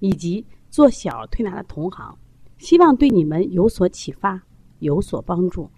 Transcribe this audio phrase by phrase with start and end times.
[0.00, 2.18] 以及做小儿推拿的同行，
[2.58, 4.42] 希望对你们有所启发，
[4.80, 5.70] 有所帮助。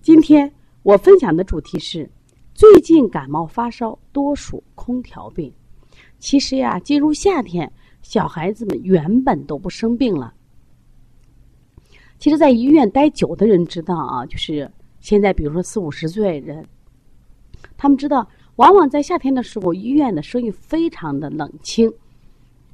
[0.00, 0.50] 今天
[0.82, 2.10] 我分享的主题是：
[2.54, 5.52] 最近感冒发烧多属空调病。
[6.18, 7.70] 其实呀，进入夏天，
[8.02, 10.32] 小孩子们原本都不生病了。
[12.18, 16.66] 其实，在医院待久的人知道啊，就是现在，比如说四五十岁人，
[17.76, 21.90] 他们知道，往往在夏天的时候，医院的生意非常的冷清。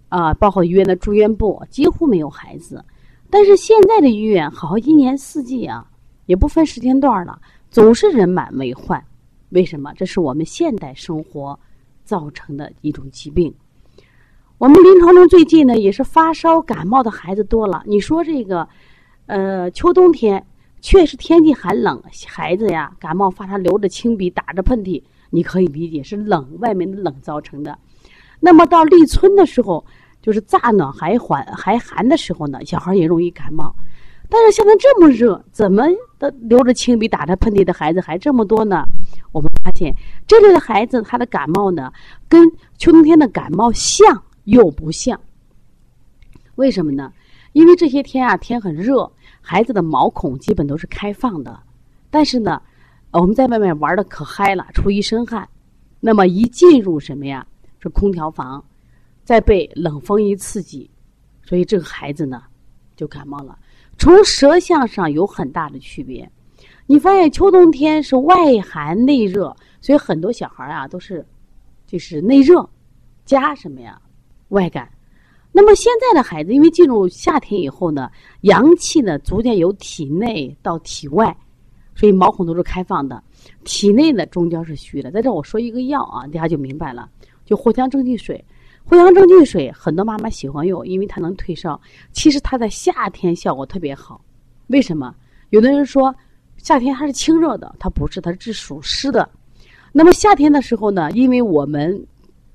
[0.09, 2.85] 啊，包括医院的住院部几乎没有孩子，
[3.29, 5.87] 但是现在的医院好一年四季啊，
[6.27, 7.41] 也不分时间段了，
[7.71, 9.03] 总是人满为患。
[9.51, 9.93] 为什么？
[9.95, 11.59] 这是我们现代生活
[12.05, 13.53] 造成的一种疾病。
[14.59, 17.83] 我们临床中最近呢，也是发烧感冒的孩子多了。
[17.87, 18.67] 你说这个，
[19.27, 20.45] 呃，秋冬天
[20.81, 27.79] 确实天气寒冷，孩子呀感冒发烧，流着清鼻，打着喷嚏，你可以理解是冷，外面的冷造成的。
[28.41, 29.85] 那么到立春的时候，
[30.21, 33.75] 就是乍暖还寒还寒的时候呢，小孩也容易感冒。
[34.29, 35.85] 但是现在这么热，怎么
[36.19, 38.85] 的流着清鼻、打着喷嚏的孩子还这么多呢？
[39.31, 39.95] 我们发现
[40.27, 41.93] 这类的孩子他的感冒呢，
[42.29, 45.21] 跟秋冬天的感冒像又不像。
[46.57, 47.13] 为什么呢？
[47.53, 51.59] 因为这些天啊，天很热，孩子的毛孔基本都是开放的。
[52.11, 52.61] 但是呢，
[53.13, 55.49] 我们在外面玩的可嗨了，出一身汗，
[56.01, 57.47] 那么一进入什么呀？
[57.91, 58.65] 空调房，
[59.25, 60.91] 再被冷风一刺激，
[61.43, 62.43] 所以这个孩子呢
[62.97, 63.59] 就感冒了。
[63.99, 66.31] 从舌象上有很大的区别。
[66.89, 71.27] 你发现秋冬天是外寒内热，所以很多小孩啊都是
[71.85, 72.69] 就是内热
[73.25, 74.01] 加什么呀
[74.51, 74.89] 外感。
[75.51, 78.09] 那么现在的孩子，因为进入夏天以后呢，
[78.43, 81.37] 阳气呢逐渐由体内到体外，
[81.97, 83.21] 所以毛孔都是开放的。
[83.65, 85.11] 体内的中焦是虚的。
[85.11, 87.09] 在这我说一个药啊，大家就明白了。
[87.47, 88.45] 就藿香正气水，
[88.91, 91.81] 藿香正气水很多妈妈喜欢用，因为它能退烧。
[92.13, 94.21] 其实它在夏天效果特别好，
[94.67, 95.15] 为什么？
[95.51, 96.15] 有的人说
[96.59, 99.27] 夏天它是清热的，它不是，它是属湿的。
[99.93, 102.07] 那么夏天的时候呢，因为我们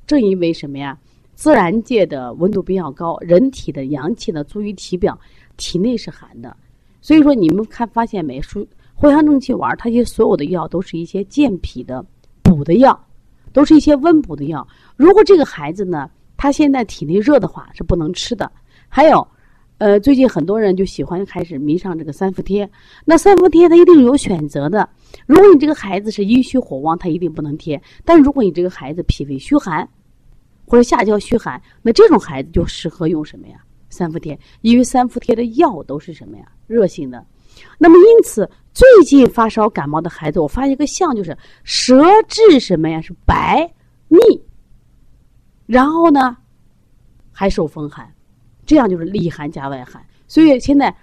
[0.06, 0.96] 正因为什么呀？
[1.34, 5.18] 自然界的温度比较高，人体的阳气呢足于体表，
[5.58, 6.56] 体内是寒的。
[7.02, 8.40] 所以说你们看发现没？
[8.40, 8.63] 说
[9.00, 12.06] 藿香正气丸，它些所有的药都是一些健脾的
[12.44, 13.08] 补的药。
[13.54, 14.68] 都是一些温补的药。
[14.96, 18.52] 如果这个孩子呢，他现在体内热的话，是不能吃的。
[18.88, 19.28] 还有，
[19.78, 22.70] 呃，最近很多人就喜欢开始迷上这个三伏贴。
[23.06, 24.88] 那三伏贴它一定有选择的。
[25.26, 27.82] 如果你这个孩子是阴虚火旺，他一定不能贴。
[28.06, 29.88] 但如果你这个孩子脾胃虚寒，
[30.66, 33.56] 或者下焦虚寒，那这种孩子就适合用什么呀？
[33.90, 36.46] 三伏贴，因为三伏贴的药都是什么呀？
[36.68, 37.26] 热性的。
[37.78, 38.50] 那么因此。
[38.74, 43.02] 最近发烧感冒的孩子，我发现一个象，就是舌质什么呀？
[43.02, 43.70] 是白
[44.08, 44.18] 腻，
[45.66, 46.38] 然后呢
[47.34, 48.10] 还受风寒，
[48.66, 50.02] 这样就是里寒加外寒。
[50.26, 50.96] 所以现在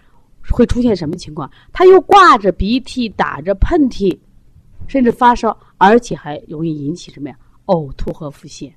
[0.51, 1.51] 会出现什么情况？
[1.71, 4.19] 他又挂着鼻涕，打着喷嚏，
[4.87, 7.37] 甚至发烧，而且还容易引起什么呀？
[7.67, 8.73] 呕吐和腹泻。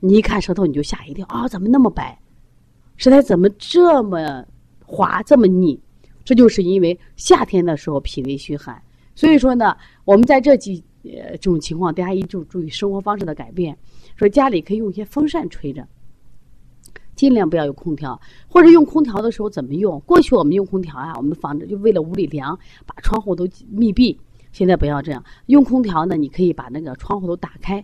[0.00, 1.46] 你一看舌头，你就吓一跳啊！
[1.46, 2.18] 怎么那么白？
[2.96, 4.42] 舌苔怎么这么
[4.86, 5.78] 滑，这么腻？
[6.24, 8.80] 这就是因为夏天的时候脾胃虚寒，
[9.14, 13.76] 所以说呢，我们在这几呃这种情况，大家一定注意生活方式的改变，
[14.16, 15.86] 说家里可以用一些风扇吹着，
[17.14, 20.00] 尽量不要有空调，或者用空调的时候怎么用？
[20.06, 24.18] 过去我们用空调啊，我们防止就为了屋里凉，把窗户都密闭。
[24.52, 27.82] 现在不要这样，用空调呢，你可以把那个窗户都打开，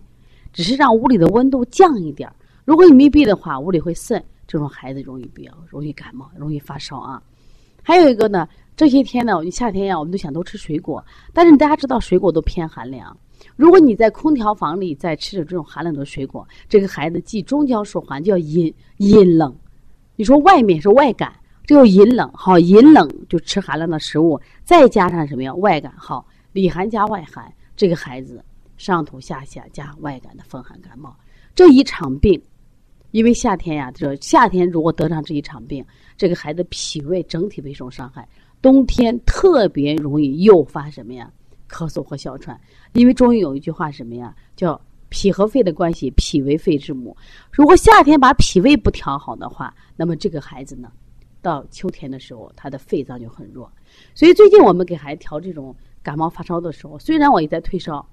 [0.53, 2.31] 只是让屋里的温度降一点。
[2.63, 7.21] 如果你密闭的话，屋里会渗，这种孩子容易比较容易感冒，容易发烧啊。
[7.89, 8.47] 还有一个呢，
[8.77, 11.03] 这些天呢，夏天呀，我们都想多吃水果，
[11.33, 13.17] 但是大家知道水果都偏寒凉。
[13.55, 19.51] 如果你在空调房里在吃着这种寒冷的水果，这个孩子既中焦受寒，就要阴阴冷。
[20.15, 21.33] 你说外面是外感，
[21.65, 25.51] 这个阴冷，好阴冷就吃寒冷的食物，再加上什么呀？
[25.55, 28.45] 外感好，里寒加外寒，这个孩子
[28.77, 31.11] 上吐下泻加外感的风寒感冒，
[31.55, 32.39] 这一场病。
[33.11, 35.83] 因为夏天呀，这夏天如果得上这一场病，
[36.17, 38.27] 这个孩子脾胃整体备受伤害。
[38.61, 41.31] 冬天特别容易诱发什么呀？
[41.69, 42.59] 咳嗽和哮喘。
[42.93, 44.35] 因为中医有一句话什么呀？
[44.55, 44.79] 叫
[45.09, 47.15] 脾和肺的关系，脾为肺之母。
[47.51, 50.91] 如果夏天把脾胃不调好的话，那么这个孩子呢，
[51.41, 53.71] 到秋天的时候，他的肺脏就很弱。
[54.13, 58.07] 所以最近我们给孩子调这种感冒发烧的时候，虽然我也在退烧，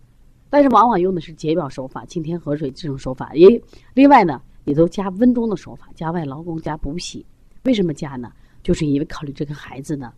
[0.48, 3.34] 但是往往用的是解表手法，清天河水这种手法。
[3.34, 3.60] 也
[3.94, 7.24] 另外呢，也都加温中的手法，加外劳宫，加补脾。
[7.62, 8.30] 为什么加呢？
[8.62, 10.12] 就是因为考虑这个孩子呢，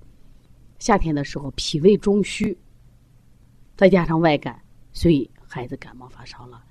[0.78, 2.56] 夏天的时候脾胃中虚，
[3.76, 4.60] 再加上外感，
[4.92, 6.64] 所以孩子感冒发烧了。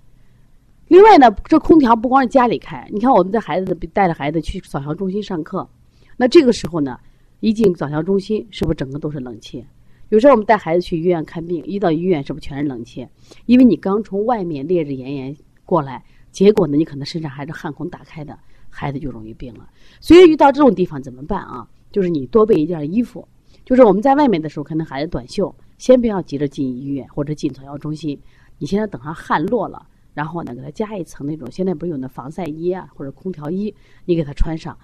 [0.88, 5.68] 另外呢，这空调不光是家里开，你看我们在孩子带着孩子去早教中心上课，
[6.16, 7.00] 那这个时候呢，
[7.42, 9.64] 一进早教中心，是不是整个都是冷气？
[10.10, 13.06] 有时候我们带孩子去医院看病，一到医院是不是全是冷气？
[13.46, 15.36] 因为你刚从外面烈日炎炎
[15.66, 16.04] 过来，
[16.38, 18.38] 结果呢，你可能身上还是汗孔打开的，
[18.70, 19.68] 孩子就容易病了。
[20.00, 21.68] 所以遇到这种地方怎么办啊？
[21.92, 23.28] 就是你多备一件衣服，
[23.66, 28.22] 就是我们在外面的时候，可能孩子短袖，先不要急着进医院或者进早教中心，
[28.60, 29.84] 你现在等上汗落了。
[30.14, 33.74] 然后呢，给他加一层那种，现在不是有那防晒衣啊，或者空调衣，
[34.06, 34.78] 你给他穿上。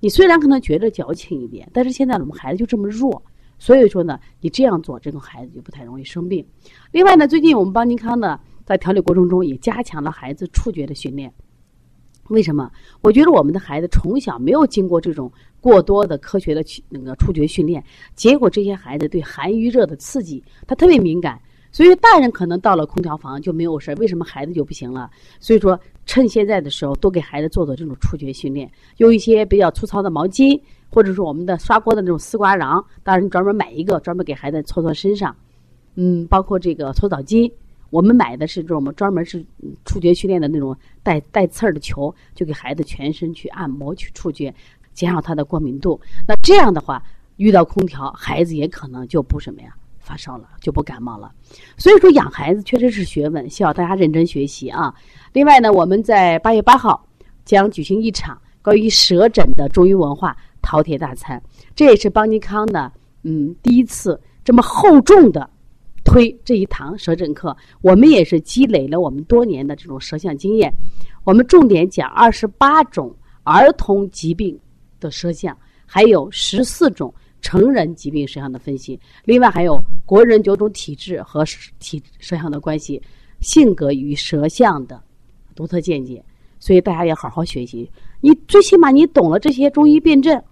[0.00, 3.22] 你虽然可能觉得矫情一点，但是现在我们孩子就这么弱，
[3.58, 6.46] 所以说呢，你这样做，这种孩子就不太容易生病。
[6.92, 11.32] 另外呢，最近我们邦尼康呢，在调理过程中也加强了孩子触觉的训练。
[12.28, 12.70] 为什么？
[13.00, 17.82] 我觉得我们的孩子从小没有经过这种过多的科学的那个触觉训练，
[18.14, 21.40] 结果这些孩子对寒与热的刺激，他特别敏感。
[21.72, 25.10] 所以大人可能到了空调房就没有事儿，为什么孩子就不行了？
[25.40, 30.60] 所以说，趁现在的时候多给孩子做做这种触觉训练，用一些比较粗糙的毛巾，
[30.90, 35.34] 或者说我们的刷锅的那种丝瓜瓤，当然你专门买一个，专门给孩子搓搓身上。
[35.94, 37.50] 嗯，包括这个搓澡巾，
[37.90, 39.44] 我们买的是这种专门是
[39.84, 44.54] 触觉训练的那种带带刺儿的球，就给孩子全身去按摩去触觉，
[44.92, 46.00] 减少他的过敏度。
[46.26, 47.02] 那这样的话，
[47.36, 49.74] 遇到空调，孩子也可能就不什么呀。
[50.00, 51.30] 发烧了就不感冒了，
[51.76, 54.94] 所以说养孩子确实是学问，需要大家认真学习啊。
[55.34, 57.06] 另外呢，我们在八月八号
[57.44, 61.42] 将举行一场关于舌诊的中医文化饕餮大餐，
[61.76, 62.90] 这也是邦尼康的
[63.24, 65.50] 嗯第一次这么厚重的
[66.08, 67.56] 推这一堂舌诊课。
[67.82, 70.72] 我们也是积累了我们多年的这种舌象经验，
[71.22, 73.14] 我们重点讲二十八种
[73.44, 74.58] 儿童疾病
[74.98, 75.56] 的舌象，
[75.86, 77.14] 还有十四种。
[77.40, 81.44] 成人疾病舌象的分析，另外还有国人九种体质和
[81.78, 83.00] 体舌象的关系，
[83.40, 85.00] 性格与舌象的
[85.54, 86.20] 独特见解，
[86.58, 87.88] 所以大家要好好学习。
[88.20, 90.42] 你最起码你懂了这些中医辨证，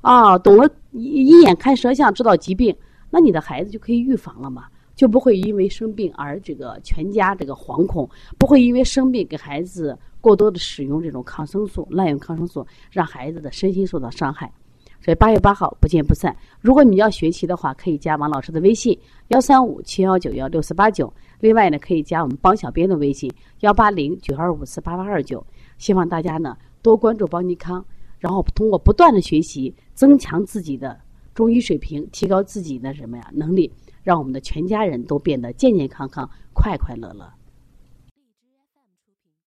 [0.00, 2.72] 啊，懂了一眼看舌象知道疾病，
[3.10, 4.66] 那你的孩子就可以预防了嘛，
[4.98, 14.52] 就不会因为生病而这个全家这个惶恐，不会因为生病给孩子过多的使用这种抗生素，滥用抗生素，让孩子的身心受到伤害。
[15.00, 16.36] 所以八月八号不见不散。
[16.60, 18.98] 如果你要学习的话，可以加王老师的微信
[19.28, 21.10] 幺三五七幺九幺六四八九。
[21.38, 25.46] 另外呢，可以加我们帮小编的微信幺八零九二五四八八二九。
[25.78, 27.84] 希望大家呢多关注邦尼康，
[28.18, 30.98] 然后通过不断的学习，增强自己的
[31.32, 33.72] 中医水平，提高自己的什么呀能力，
[34.08, 37.30] 让我们的全家人都变得健健康康、快快乐乐。